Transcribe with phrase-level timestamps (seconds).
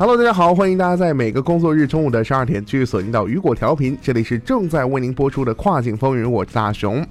[0.00, 7.04] Hello，大家好，欢迎大家在每个工作日中午的十二点继续锁定到雨果调频，这里是正在为您播出的跨境风云，我是大熊。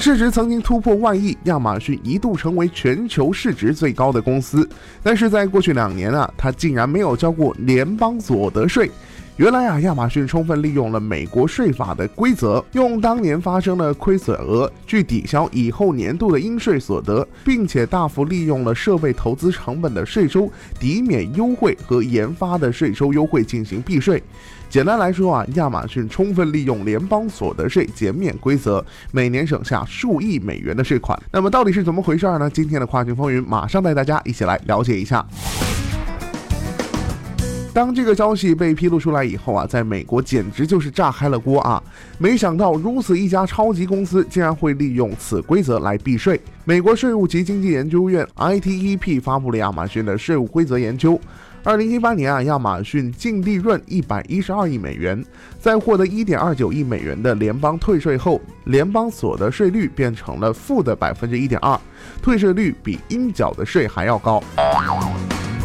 [0.00, 4.66] 市值曾经突破万亿，亚马逊一度成为全球市值最高的公司，
[5.02, 8.90] 但是在过去两年啊，它竟然没有交过联邦所得税。
[9.36, 20.48] 原来啊，亚马逊充分利用了美国税法的规则，用当年发生的亏损额去抵消以后年度的应税所得，并且大幅利用了设备投资成本的税收
[20.78, 24.22] 抵免优惠和研发的税收优惠进行避税。
[24.70, 31.20] 简单来说啊，亚马逊充分利用联邦所得税减免规则，每年省下数亿美元的税款。
[31.32, 32.48] 那么到底是怎么回事呢？
[32.48, 35.26] 今天的跨境风云马上带大家一起来了解一下。
[37.74, 41.82] 当这个消息被披露出来以后啊，在美国简直就是炸开了锅啊！
[42.18, 46.40] 没想到如此一家超级公司竟然会利用此规则来避税。
[46.64, 51.20] 美国税务及经济研究院 ITEP 发布了亚马逊的税务规则研究。
[51.64, 55.24] 二零一八年啊，亚马逊净利润一百一十二亿美元，
[55.58, 61.76] 在获得一点二九亿美元的联邦退税后，联邦所得税率变成了负的百分之一点二，
[62.22, 64.40] 退税率比应缴的税还要高。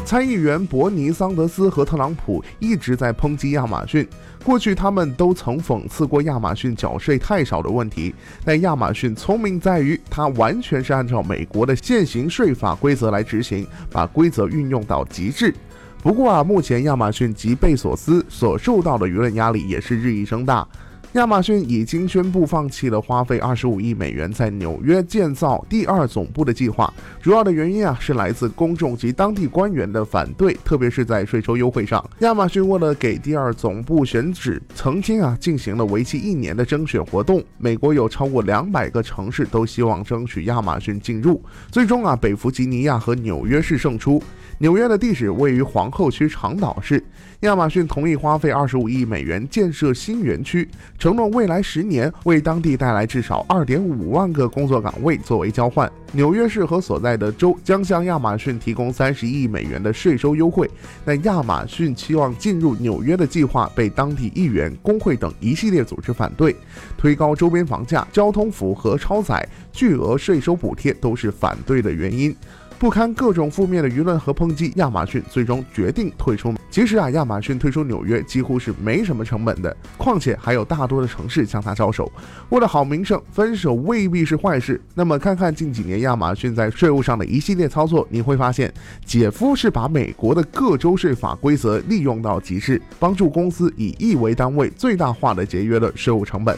[0.10, 4.08] 参议员伯尼·桑德斯和特朗普一直在抨击亚马逊。
[4.44, 15.54] 过去他们都曾讽刺过亚马逊缴税太少的问题，但亚马逊聪明在于，它完全是按照美国的现行税法规则来执行，把规则运用到极致。
[16.02, 20.68] 不过啊，目前亚马逊及贝索斯所受到的舆论压力也是日益增大。
[21.14, 32.08] 亚马逊已经宣布放弃了花费二十五亿美元在纽约建造第二总部的计划，主要的原因啊是来自公众及当地官员的反对，特别是在税收优惠上。
[32.20, 44.22] 亚马逊为了给第二总部选址，曾经啊进行了为期一年的征选活动，美国有超过两百个城市都希望争取亚马逊进入，最终啊北弗吉尼亚和纽约市胜出。
[44.62, 47.02] 纽约的地址位于皇后区长岛市，
[47.40, 50.68] 亚马逊同意花费二十五亿美元建设新园区，
[51.00, 55.90] 承诺未来十年为当地带来至少二点五万个工作岗位作为交换。
[56.12, 60.70] 纽约市和所在的州将向亚马逊提供三十亿美元的税收优惠，
[61.06, 66.54] 但亚马逊期望进入纽约的计划被当地议员、工会等一系列组织反对，
[66.98, 72.36] 推高周边房价、交通符合超载、巨额税收补贴都是反对的原因。
[72.80, 76.54] 不堪各种负面的舆论和抨击，亚马逊最终决定退出。
[76.72, 82.10] 其实啊，亚马逊退出纽约几乎是没什么成本的，况且还有大多的城市向他招手。
[82.48, 84.80] 为了好名声，分手未必是坏事。
[84.96, 88.74] 那么看看近几年亚马逊在税务上的一系列操作，你会发现，
[89.04, 96.58] 姐夫是把美国的各州税法规则利用到极致，帮助公司以亿为单位，最大化的节约了税务成本。